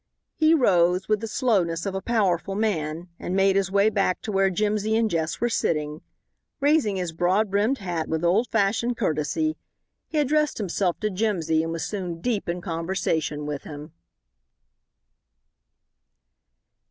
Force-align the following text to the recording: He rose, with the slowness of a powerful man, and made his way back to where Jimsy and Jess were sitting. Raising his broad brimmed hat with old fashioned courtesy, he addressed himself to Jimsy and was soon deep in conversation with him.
He 0.33 0.55
rose, 0.55 1.07
with 1.07 1.19
the 1.19 1.27
slowness 1.27 1.85
of 1.85 1.93
a 1.93 2.01
powerful 2.01 2.55
man, 2.55 3.09
and 3.19 3.35
made 3.35 3.55
his 3.55 3.69
way 3.69 3.87
back 3.91 4.19
to 4.23 4.31
where 4.31 4.49
Jimsy 4.49 4.95
and 4.95 5.07
Jess 5.11 5.39
were 5.39 5.47
sitting. 5.47 6.01
Raising 6.59 6.95
his 6.95 7.11
broad 7.13 7.51
brimmed 7.51 7.77
hat 7.77 8.07
with 8.09 8.23
old 8.25 8.47
fashioned 8.47 8.97
courtesy, 8.97 9.57
he 10.07 10.17
addressed 10.17 10.57
himself 10.57 10.99
to 11.01 11.11
Jimsy 11.11 11.61
and 11.61 11.71
was 11.71 11.85
soon 11.85 12.19
deep 12.19 12.49
in 12.49 12.61
conversation 12.61 13.45
with 13.45 13.61
him. 13.63 13.93